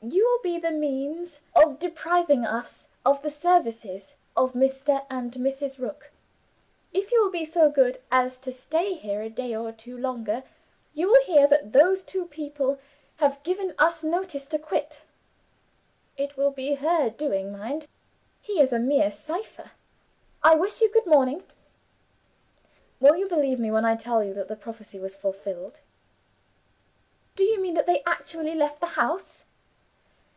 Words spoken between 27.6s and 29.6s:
mean that they actually left the house?"